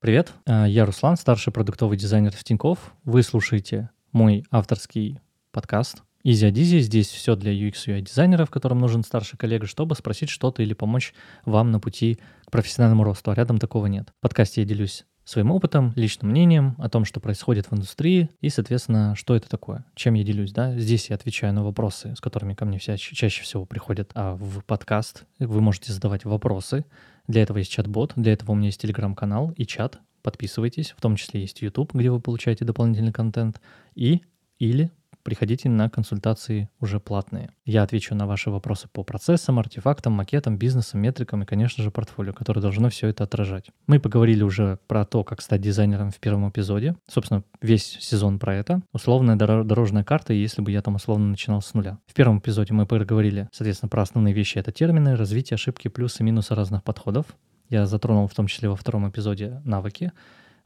[0.00, 2.78] Привет, а, я Руслан, старший продуктовый дизайнер в Тинькофф.
[3.02, 5.18] Вы слушаете мой авторский
[5.50, 6.78] подкаст Easy Adizi.
[6.78, 11.14] Здесь все для UX UI дизайнеров, которым нужен старший коллега, чтобы спросить что-то или помочь
[11.44, 14.10] вам на пути к профессиональному росту, а рядом такого нет.
[14.18, 18.50] В подкасте я делюсь своим опытом, личным мнением о том, что происходит в индустрии и,
[18.50, 20.78] соответственно, что это такое, чем я делюсь, да.
[20.78, 24.62] Здесь я отвечаю на вопросы, с которыми ко мне вся, чаще всего приходят а в
[24.64, 25.24] подкаст.
[25.40, 26.86] Вы можете задавать вопросы,
[27.28, 30.00] для этого есть чат-бот, для этого у меня есть телеграм-канал и чат.
[30.22, 33.60] Подписывайтесь, в том числе есть YouTube, где вы получаете дополнительный контент,
[33.94, 34.22] и
[34.58, 34.90] или
[35.22, 37.50] приходите на консультации уже платные.
[37.64, 42.32] Я отвечу на ваши вопросы по процессам, артефактам, макетам, бизнесам, метрикам и, конечно же, портфолио,
[42.32, 43.70] которое должно все это отражать.
[43.86, 46.96] Мы поговорили уже про то, как стать дизайнером в первом эпизоде.
[47.08, 48.82] Собственно, весь сезон про это.
[48.92, 51.98] Условная дорожная карта, если бы я там условно начинал с нуля.
[52.06, 54.58] В первом эпизоде мы поговорили, соответственно, про основные вещи.
[54.58, 57.26] Это термины, развитие, ошибки, плюсы, минусы разных подходов.
[57.68, 60.12] Я затронул в том числе во втором эпизоде навыки.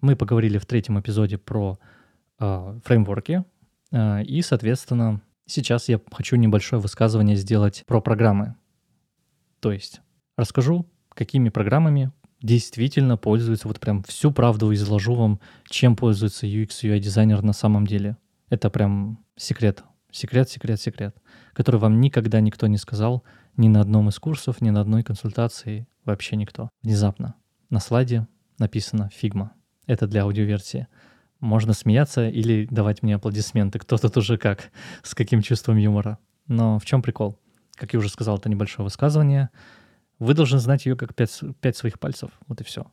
[0.00, 1.78] Мы поговорили в третьем эпизоде про
[2.38, 3.44] э, фреймворки,
[3.92, 8.56] и, соответственно, сейчас я хочу небольшое высказывание сделать про программы.
[9.60, 10.00] То есть
[10.36, 16.98] расскажу, какими программами действительно пользуются, вот прям всю правду изложу вам, чем пользуется UX, UI
[16.98, 18.16] дизайнер на самом деле.
[18.48, 21.16] Это прям секрет, секрет, секрет, секрет,
[21.52, 23.24] который вам никогда никто не сказал
[23.56, 26.68] ни на одном из курсов, ни на одной консультации, вообще никто.
[26.82, 27.34] Внезапно
[27.70, 28.27] на слайде
[28.58, 29.50] написано Figma.
[29.86, 30.88] Это для аудиоверсии.
[31.42, 33.80] Можно смеяться или давать мне аплодисменты.
[33.80, 34.70] Кто тут уже как,
[35.02, 36.18] с каким чувством юмора.
[36.46, 37.36] Но в чем прикол?
[37.74, 39.50] Как я уже сказал, это небольшое высказывание.
[40.20, 42.30] Вы должны знать ее как пять, пять своих пальцев.
[42.46, 42.86] Вот и все.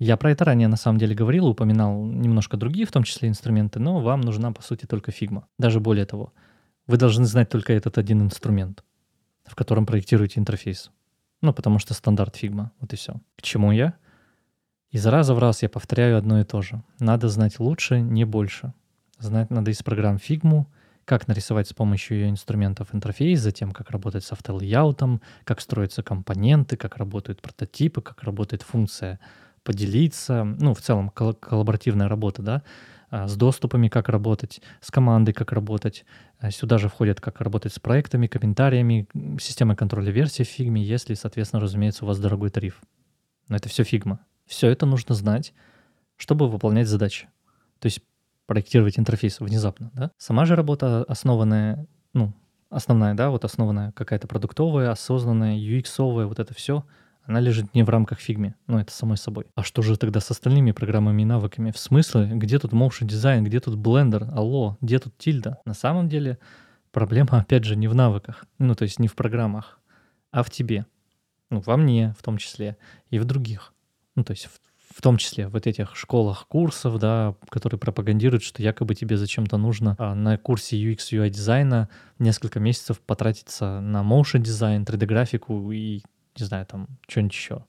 [0.00, 3.78] Я про это ранее на самом деле говорил, упоминал немножко другие, в том числе инструменты,
[3.78, 5.46] но вам нужна, по сути, только Figma.
[5.56, 6.32] Даже более того,
[6.88, 8.82] вы должны знать только этот один инструмент,
[9.44, 10.90] в котором проектируете интерфейс.
[11.42, 12.72] Ну, потому что стандарт Figma.
[12.80, 13.20] Вот и все.
[13.36, 13.94] К чему я?
[14.94, 16.80] Из раза в раз я повторяю одно и то же.
[17.00, 18.72] Надо знать лучше, не больше.
[19.18, 20.66] Знать надо из программ Figma,
[21.04, 25.60] как нарисовать с помощью ее инструментов интерфейс, затем как работать с auto layout ом, как
[25.60, 29.18] строятся компоненты, как работают прототипы, как работает функция
[29.64, 32.62] поделиться, ну, в целом кол- коллаборативная работа, да,
[33.10, 36.04] а, с доступами, как работать, с командой, как работать.
[36.38, 39.08] А, сюда же входит, как работать с проектами, комментариями,
[39.40, 42.80] системой контроля версий в фигме, если, соответственно, разумеется, у вас дорогой тариф.
[43.48, 44.20] Но это все Figma.
[44.46, 45.54] Все это нужно знать,
[46.16, 47.28] чтобы выполнять задачи.
[47.78, 48.00] То есть
[48.46, 50.10] проектировать интерфейс внезапно, да?
[50.18, 52.34] Сама же работа основанная, ну,
[52.70, 56.84] основная, да, вот основанная какая-то продуктовая, осознанная, UX-овая, вот это все,
[57.22, 59.46] она лежит не в рамках фигме, ну, это самой собой.
[59.54, 61.70] А что же тогда с остальными программами и навыками?
[61.70, 65.58] В смысле, где тут motion дизайн, где тут Blender, алло, где тут Tilda?
[65.64, 66.38] На самом деле
[66.92, 69.80] проблема, опять же, не в навыках, ну, то есть не в программах,
[70.30, 70.86] а в тебе.
[71.50, 72.76] Ну, во мне в том числе
[73.10, 73.73] и в других
[74.14, 74.60] ну, то есть в,
[74.96, 79.96] в том числе вот этих школах курсов, да, которые пропагандируют, что якобы тебе зачем-то нужно
[79.98, 81.88] а, на курсе UX UI дизайна
[82.18, 86.02] несколько месяцев потратиться на motion дизайн, 3D-графику и,
[86.38, 87.64] не знаю, там, что-нибудь еще,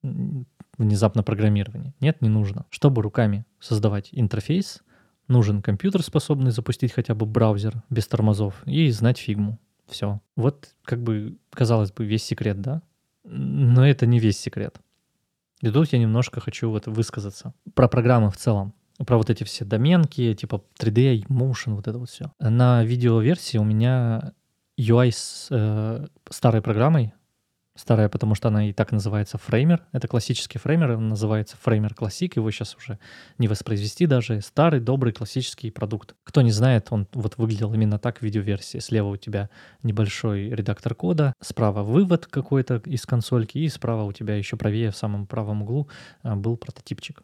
[0.78, 1.94] внезапно программирование.
[2.00, 2.66] Нет, не нужно.
[2.69, 4.83] Чтобы руками создавать интерфейс,
[5.27, 9.59] нужен компьютер, способный запустить хотя бы браузер без тормозов и знать фигму.
[9.88, 10.22] Все.
[10.35, 12.81] Вот как бы, казалось бы, весь секрет, да?
[13.23, 14.79] Но это не весь секрет.
[15.61, 18.73] И тут я немножко хочу вот высказаться про программы в целом.
[19.05, 22.31] Про вот эти все доменки, типа 3D, Motion, вот это вот все.
[22.39, 24.33] На видеоверсии у меня
[24.79, 27.13] UI с э, старой программой,
[27.75, 29.86] старая, потому что она и так называется фреймер.
[29.91, 33.00] Это классический фреймер, он называется фреймер классик, его сейчас уже
[33.38, 34.41] не воспроизвести даже.
[34.41, 36.16] Старый, добрый, классический продукт.
[36.24, 38.80] Кто не знает, он вот выглядел именно так в видеоверсии.
[38.80, 39.50] Слева у тебя
[39.84, 44.97] небольшой редактор кода, справа вывод какой-то из консольки, и справа у тебя еще правее в
[44.97, 45.90] самом правом углу
[46.24, 47.24] а, был прототипчик.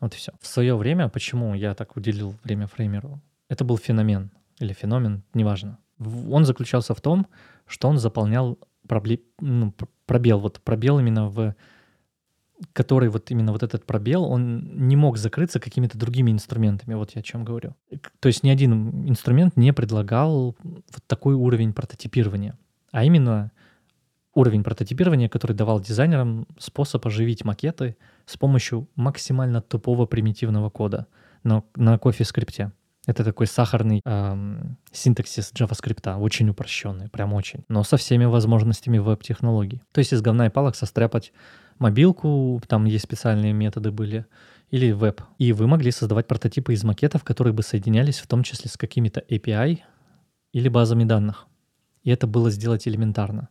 [0.00, 0.32] Вот и все.
[0.40, 3.20] В свое время, почему я так уделил время фреймеру?
[3.48, 5.78] Это был феномен или феномен, неважно.
[5.98, 7.26] Он заключался в том,
[7.66, 8.58] что он заполнял
[8.90, 9.20] пробле...
[9.40, 9.72] ну,
[10.06, 11.54] пробел, вот пробел именно в
[12.74, 17.20] который вот именно вот этот пробел, он не мог закрыться какими-то другими инструментами, вот я
[17.20, 17.74] о чем говорю.
[18.18, 22.58] То есть ни один инструмент не предлагал вот такой уровень прототипирования,
[22.92, 23.50] а именно
[24.34, 27.96] уровень прототипирования, который давал дизайнерам способ оживить макеты
[28.26, 31.06] с помощью максимально тупого примитивного кода
[31.44, 32.72] на, на кофе-скрипте.
[33.10, 39.82] Это такой сахарный эм, синтаксис JavaScript, очень упрощенный, прям очень, но со всеми возможностями веб-технологий.
[39.90, 41.32] То есть из говна и палок состряпать
[41.80, 44.26] мобилку, там есть специальные методы были,
[44.70, 45.22] или веб.
[45.38, 49.24] И вы могли создавать прототипы из макетов, которые бы соединялись в том числе с какими-то
[49.28, 49.80] API
[50.52, 51.48] или базами данных.
[52.04, 53.48] И это было сделать элементарно.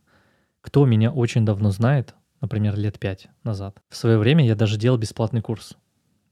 [0.62, 4.96] Кто меня очень давно знает, например, лет пять назад, в свое время я даже делал
[4.96, 5.76] бесплатный курс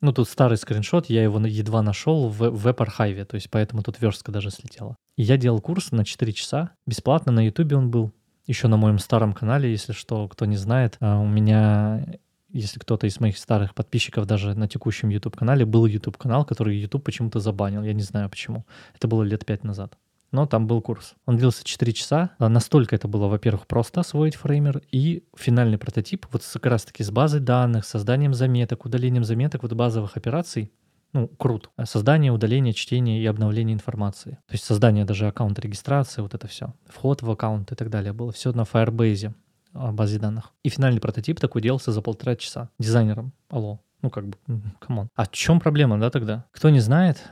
[0.00, 4.30] Ну, тут старый скриншот, я его едва нашел в веб-архиве, то есть поэтому тут верстка
[4.30, 4.96] даже слетела.
[5.16, 8.12] И я делал курс на 4 часа, бесплатно, на ютубе он был,
[8.46, 10.96] еще на моем старом канале, если что, кто не знает.
[11.00, 12.06] А у меня,
[12.48, 17.40] если кто-то из моих старых подписчиков даже на текущем YouTube-канале, был YouTube-канал, который YouTube почему-то
[17.40, 18.64] забанил, я не знаю почему.
[18.94, 19.98] Это было лет 5 назад
[20.30, 21.14] но там был курс.
[21.26, 22.30] Он длился 4 часа.
[22.38, 27.10] А настолько это было, во-первых, просто освоить фреймер и финальный прототип, вот как раз-таки с
[27.10, 30.72] базой данных, созданием заметок, удалением заметок, вот базовых операций,
[31.12, 31.70] ну, крут.
[31.84, 34.32] Создание, удаление, чтение и обновление информации.
[34.46, 36.74] То есть создание даже аккаунта регистрации, вот это все.
[36.86, 38.30] Вход в аккаунт и так далее было.
[38.32, 39.32] Все на Firebase,
[39.72, 40.52] а, базе данных.
[40.62, 43.32] И финальный прототип такой делался за полтора часа дизайнером.
[43.48, 43.80] Алло.
[44.02, 44.36] Ну, как бы,
[44.78, 45.08] come on.
[45.16, 46.44] А в чем проблема, да, тогда?
[46.52, 47.24] Кто не знает,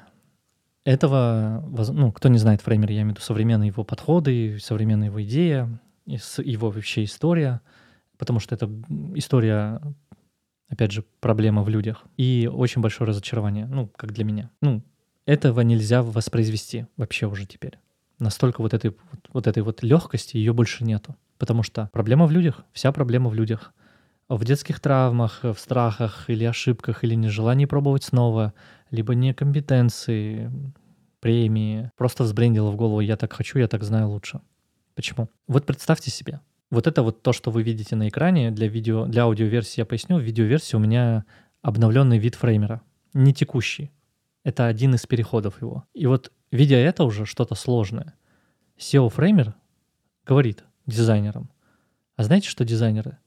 [0.87, 5.21] этого, ну, кто не знает Framer, я имею в виду современные его подходы, современная его
[5.25, 7.61] идея, его вообще история,
[8.17, 8.71] потому что это
[9.17, 9.81] история,
[10.69, 14.51] опять же, проблема в людях и очень большое разочарование, ну, как для меня.
[14.63, 14.81] Ну,
[15.25, 17.81] этого нельзя воспроизвести вообще уже теперь.
[18.21, 21.17] Настолько вот этой вот, вот этой вот легкости ее больше нету.
[21.37, 23.75] Потому что проблема в людях, вся проблема в людях.
[24.29, 28.55] В детских травмах, в страхах или ошибках, или нежелании пробовать снова,
[28.91, 30.51] либо некомпетенции,
[31.21, 31.91] премии.
[31.97, 34.41] Просто взбрендило в голову «я так хочу, я так знаю лучше».
[34.95, 35.29] Почему?
[35.47, 36.41] Вот представьте себе,
[36.71, 40.19] вот это вот то, что вы видите на экране для видео, для аудиоверсии я поясню.
[40.19, 41.25] В видеоверсии у меня
[41.63, 43.91] обновленный вид фреймера, не текущий.
[44.43, 45.85] Это один из переходов его.
[45.93, 48.15] И вот видя это уже что-то сложное,
[48.79, 49.55] SEO-фреймер
[50.25, 51.51] говорит дизайнерам,
[52.17, 53.19] а знаете что, дизайнеры,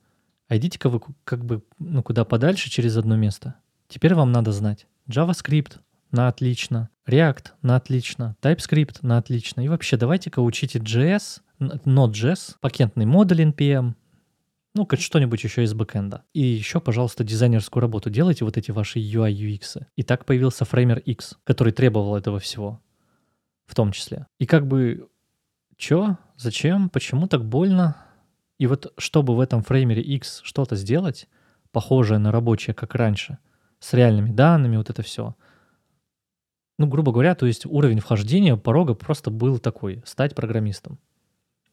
[0.48, 3.56] а идите-ка вы как бы ну, куда подальше через одно место.
[3.88, 5.80] Теперь вам надо знать, JavaScript
[6.12, 9.62] на отлично, React на отлично, TypeScript на отлично.
[9.62, 13.96] И вообще давайте-ка учите JS, Node.js, пакетный модуль NPM,
[14.76, 16.24] ну, как что-нибудь еще из бэкэнда.
[16.34, 19.84] И еще, пожалуйста, дизайнерскую работу делайте, вот эти ваши UI, UX.
[19.96, 22.80] И так появился фреймер X, который требовал этого всего,
[23.66, 24.28] в том числе.
[24.38, 25.10] И как бы,
[25.76, 27.98] чё, зачем, почему так больно?
[28.60, 31.28] И вот чтобы в этом фреймере X что-то сделать,
[31.72, 33.40] похожее на рабочее, как раньше–
[33.80, 35.36] с реальными данными, вот это все.
[36.78, 40.98] Ну, грубо говоря, то есть уровень вхождения порога просто был такой, стать программистом.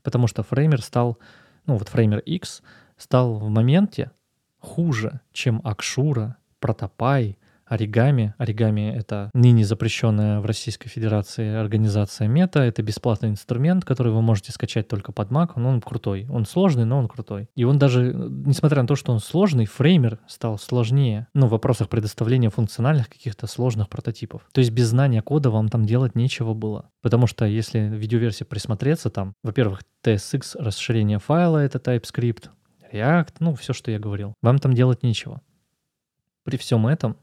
[0.03, 1.19] Потому что фреймер стал,
[1.67, 2.63] ну вот фреймер X
[2.97, 4.11] стал в моменте
[4.59, 8.35] хуже, чем Акшура, Протопай, Оригами.
[8.39, 12.61] Оригами— это ныне запрещенная в Российской Федерации организация Мета.
[12.61, 15.53] Это бесплатный инструмент, который вы можете скачать только под Mac.
[15.57, 16.27] Но он крутой.
[16.31, 17.49] Он сложный, но он крутой.
[17.57, 21.27] И он даже, несмотря на то, что он сложный, фреймер стал сложнее.
[21.35, 24.43] Ну, в вопросах предоставления функциональных каких-то сложных прототипов.
[24.53, 26.91] То есть без знания кода вам там делать нечего было.
[27.03, 32.51] Потому что если видеоверсии присмотреться, там, во-первых, TSX, расширение файла— это TypeScript,
[32.93, 34.35] React, ну, все, что я говорил.
[34.43, 35.41] Вам там делать нечего.
[36.45, 37.17] При всем этом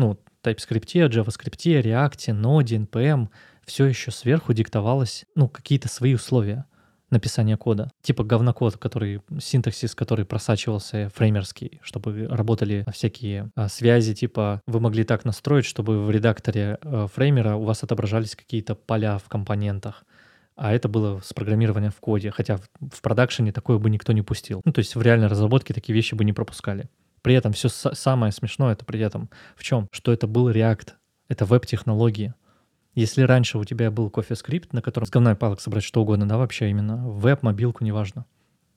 [0.00, 3.28] ну, TypeScript, JavaScript, React, Node, NPM,
[3.66, 6.64] все еще сверху диктовалось, ну, какие-то свои условия
[7.10, 7.90] написания кода.
[8.02, 15.04] Типа говнокод, который, синтаксис, который просачивался фреймерский, чтобы работали всякие а, связи, типа вы могли
[15.04, 20.04] так настроить, чтобы в редакторе а, фреймера у вас отображались какие-то поля в компонентах.
[20.56, 24.22] А это было с программированием в коде, хотя в, в продакшене такое бы никто не
[24.22, 24.60] пустил.
[24.64, 26.88] Ну, то есть в реальной разработке такие вещи бы не пропускали.
[27.22, 29.88] При этом все самое смешное это при этом в чем?
[29.92, 30.90] Что это был React,
[31.28, 32.34] это веб-технологии.
[32.94, 36.38] Если раньше у тебя был CoffeeScript, на котором с говна палок собрать что угодно, да,
[36.38, 38.26] вообще именно веб, мобилку, неважно,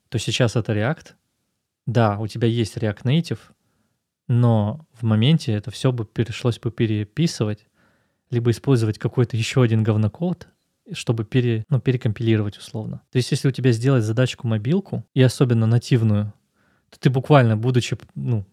[0.09, 1.13] то сейчас это React.
[1.87, 3.39] Да, у тебя есть React Native,
[4.27, 7.67] но в моменте это все бы пришлось бы переписывать,
[8.29, 10.47] либо использовать какой-то еще один говнокод,
[10.91, 13.01] чтобы пере, ну, перекомпилировать условно.
[13.11, 16.33] То есть если у тебя сделать задачку мобилку, и особенно нативную,
[16.99, 18.45] ты буквально, будучи, ну,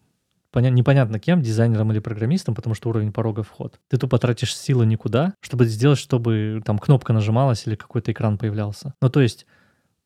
[0.53, 4.87] поня- непонятно кем, дизайнером или программистом, потому что уровень порога вход, ты тупо тратишь силы
[4.87, 8.95] никуда, чтобы сделать, чтобы там кнопка нажималась или какой-то экран появлялся.
[9.01, 9.47] Ну, то есть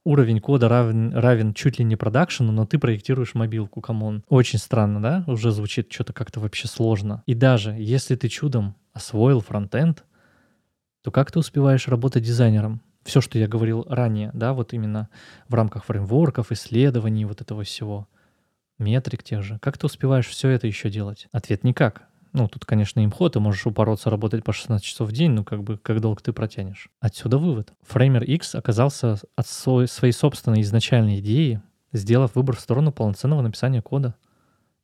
[0.05, 4.23] уровень кода равен, равен чуть ли не продакшену, но ты проектируешь мобилку, come on.
[4.29, 5.25] Очень странно, да?
[5.27, 7.23] Уже звучит что-то как-то вообще сложно.
[7.27, 10.05] И даже если ты чудом освоил фронтенд,
[11.03, 12.81] то как ты успеваешь работать дизайнером?
[13.03, 15.11] Все, что я говорил ранее, да, вот именно
[15.49, 18.09] в рамках фреймворков, исследований, вот этого всего
[18.79, 19.59] метрик тех же.
[19.61, 21.29] Как ты успеваешь все это еще делать?
[21.33, 22.09] Ответ никак.
[22.33, 25.63] Ну, тут, конечно, имхо, ты можешь упороться работать по 16 часов в день, но как
[25.63, 26.89] бы как долго ты протянешь.
[26.99, 27.73] Отсюда вывод.
[27.83, 31.63] Фреймер X оказался от своей собственной изначальной идеи,
[31.93, 34.17] сделав выбор в сторону полноценного написания кода.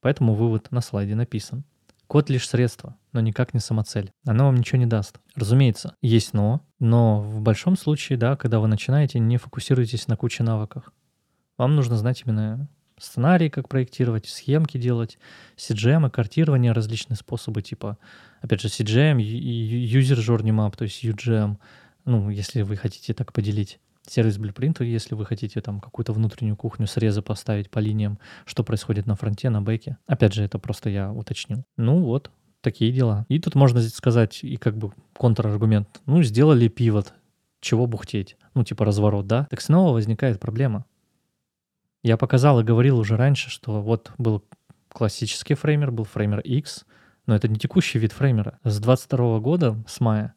[0.01, 1.65] Поэтому вывод на слайде написан.
[2.07, 4.13] Код лишь средство, но никак не самоцель.
[4.25, 5.21] Оно вам ничего не даст.
[5.35, 10.43] Разумеется, есть но, но в большом случае, да, когда вы начинаете, не фокусируйтесь на куче
[10.43, 10.93] навыках.
[11.57, 12.69] Вам нужно знать именно
[13.01, 15.19] сценарии, как проектировать, схемки делать,
[15.57, 17.99] CGM и картирование, различные способы, типа,
[18.41, 21.57] опять же, CGM, User Journey Map, то есть UGM,
[22.05, 26.87] ну, если вы хотите так поделить сервис Blueprint, если вы хотите там какую-то внутреннюю кухню,
[26.87, 29.99] срезы поставить по линиям, что происходит на фронте, на бэке.
[30.07, 31.65] Опять же, это просто я уточнил.
[31.77, 32.31] Ну вот,
[32.61, 33.27] такие дела.
[33.29, 36.01] И тут можно сказать и как бы контраргумент.
[36.07, 37.15] Ну, сделали пивот,
[37.61, 38.37] чего бухтеть?
[38.55, 39.47] Ну, типа разворот, да?
[39.51, 40.85] Так снова возникает проблема.
[42.03, 44.45] Я показал и говорил уже раньше, что вот был
[44.89, 46.85] классический фреймер, был фреймер X,
[47.27, 48.59] но это не текущий вид фреймера.
[48.65, 50.35] С 22 года, с мая,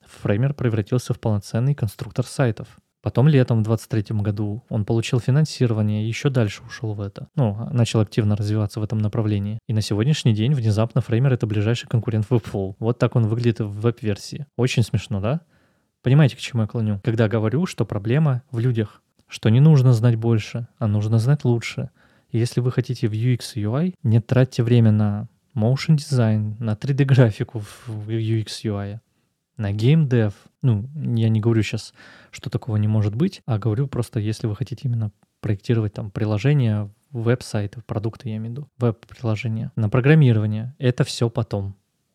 [0.00, 2.68] фреймер превратился в полноценный конструктор сайтов.
[3.02, 7.28] Потом летом в 23 году он получил финансирование и еще дальше ушел в это.
[7.36, 9.58] Ну, начал активно развиваться в этом направлении.
[9.68, 12.76] И на сегодняшний день внезапно Framer— это ближайший конкурент Webflow.
[12.78, 14.46] Вот так он выглядит в веб-версии.
[14.56, 15.42] Очень смешно, да?
[16.02, 16.98] Понимаете, к чему я клоню?
[17.04, 19.02] Когда говорю, что проблема в людях,
[19.34, 21.90] что не нужно знать больше, а нужно знать лучше.
[22.30, 26.74] И если вы хотите в UX и UI, не тратьте время на motion design, на
[26.74, 29.00] 3D-графику в UX UI
[29.56, 30.34] на геймдев.
[30.62, 31.94] Ну, я не говорю сейчас,
[32.30, 35.10] что такого не может быть, а говорю просто, если вы хотите именно
[35.40, 41.74] проектировать там приложения, веб-сайты, продукты, я имею в виду, веб-приложения, на программирование, это все потом,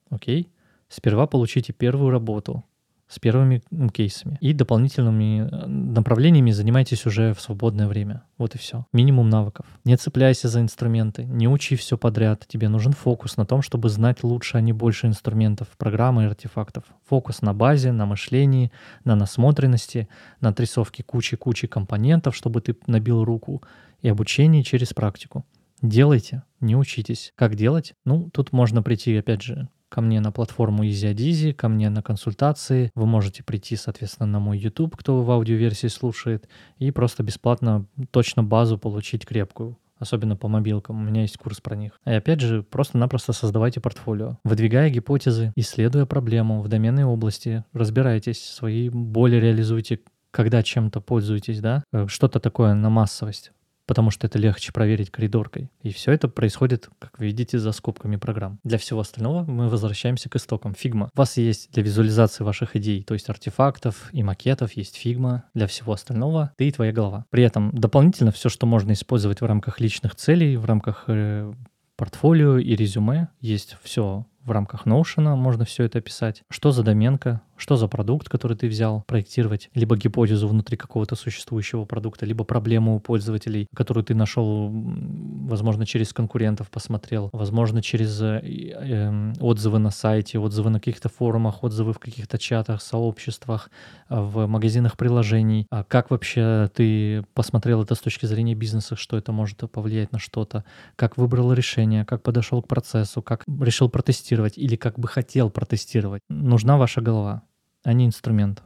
[0.10, 0.54] окей?
[0.88, 2.64] Сперва получите первую работу,
[3.10, 4.38] с первыми кейсами.
[4.40, 8.24] И дополнительными э, направлениями занимайтесь уже в свободное время.
[8.38, 8.86] Вот и все.
[8.94, 9.66] Минимум навыков.
[9.84, 12.46] Не цепляйся за инструменты, не учи все подряд.
[12.48, 16.84] Тебе нужен фокус на том, чтобы знать лучше, а не больше инструментов, программы и артефактов.
[17.08, 18.72] Фокус на базе, на мышлении,
[19.04, 20.08] на насмотренности,
[20.40, 23.64] на отрисовке кучи-кучи компонентов, чтобы ты набил руку,
[24.02, 25.46] и обучение через практику.
[25.82, 27.34] Делайте, не учитесь.
[27.36, 27.94] Как делать?
[28.06, 32.92] Ну, тут можно прийти, опять же, ко мне на платформу EasyAdizi, ко мне на консультации.
[32.96, 38.44] Вы можете прийти, соответственно, на мой YouTube, кто в аудиоверсии слушает, и просто бесплатно точно
[38.44, 40.98] базу получить крепкую особенно по мобилкам.
[40.98, 42.00] У меня есть курс про них.
[42.06, 44.38] И опять же, просто-напросто создавайте портфолио.
[44.46, 50.00] Выдвигая гипотезы, исследуя проблему в доменной области, разбирайтесь, свои боли реализуйте,
[50.32, 53.52] когда чем-то пользуетесь, да, э, что-то такое на массовость
[53.90, 55.72] потому что это легче проверить коридоркой.
[55.82, 58.60] И все это происходит, как вы видите, за скобками программ.
[58.64, 60.76] Для всего остального мы возвращаемся к истокам.
[60.76, 61.10] Figma.
[61.16, 65.46] У вас есть для визуализации ваших идей, то есть артефактов и макетов, есть Figma.
[65.56, 67.26] Для всего остального ты и твоя голова.
[67.32, 71.52] При этом дополнительно все, что можно использовать в рамках личных целей, в рамках э,
[71.96, 76.44] портфолио и резюме, есть все в рамках Notion можно все это описать.
[76.50, 81.86] Что за доменка, что за продукт, который ты взял, проектировать, либо гипотезу внутри какого-то существующего
[81.86, 88.42] продукта, либо проблему у пользователей, которую ты нашел, возможно, через конкурентов посмотрел, возможно, через э,
[88.44, 93.70] э, отзывы на сайте, отзывы на каких-то форумах, отзывы в каких-то чатах, сообществах,
[94.08, 95.68] в магазинах приложений.
[95.70, 100.20] А как вообще ты посмотрел это с точки зрения бизнеса, что это может повлиять на
[100.20, 100.64] что-то,
[100.96, 106.22] как выбрал решение, как подошел к процессу, как решил протестировать или как бы хотел протестировать.
[106.30, 107.44] Нужна ваша голова
[107.84, 108.64] а не инструмент.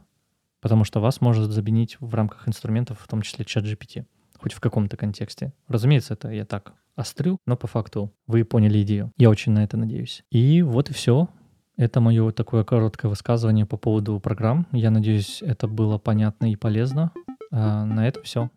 [0.60, 4.06] Потому что вас может заменить в рамках инструментов, в том числе чат GPT,
[4.38, 5.52] хоть в каком-то контексте.
[5.68, 9.12] Разумеется, это я так острю, но по факту вы поняли идею.
[9.16, 10.24] Я очень на это надеюсь.
[10.30, 11.28] И вот и все.
[11.76, 14.66] Это мое такое короткое высказывание по поводу программ.
[14.70, 17.10] Я надеюсь, это было понятно и полезно.
[17.50, 18.50] А на этом все.